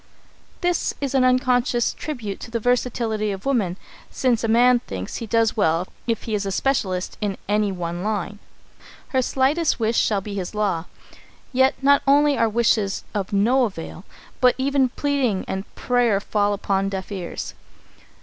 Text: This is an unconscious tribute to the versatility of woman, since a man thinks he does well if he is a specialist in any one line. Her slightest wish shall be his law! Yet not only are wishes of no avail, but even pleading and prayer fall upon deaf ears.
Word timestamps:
This 0.61 0.95
is 0.99 1.13
an 1.13 1.23
unconscious 1.23 1.93
tribute 1.93 2.39
to 2.39 2.49
the 2.49 2.59
versatility 2.59 3.29
of 3.31 3.45
woman, 3.45 3.77
since 4.09 4.43
a 4.43 4.47
man 4.47 4.79
thinks 4.79 5.17
he 5.17 5.27
does 5.27 5.55
well 5.55 5.87
if 6.07 6.23
he 6.23 6.33
is 6.33 6.43
a 6.43 6.51
specialist 6.51 7.19
in 7.21 7.37
any 7.47 7.71
one 7.71 8.01
line. 8.03 8.39
Her 9.09 9.21
slightest 9.21 9.79
wish 9.79 9.99
shall 9.99 10.19
be 10.19 10.33
his 10.33 10.55
law! 10.55 10.85
Yet 11.53 11.75
not 11.83 12.01
only 12.07 12.35
are 12.35 12.49
wishes 12.49 13.03
of 13.13 13.31
no 13.31 13.65
avail, 13.65 14.03
but 14.39 14.55
even 14.57 14.89
pleading 14.89 15.45
and 15.47 15.71
prayer 15.75 16.19
fall 16.19 16.53
upon 16.53 16.89
deaf 16.89 17.11
ears. 17.11 17.53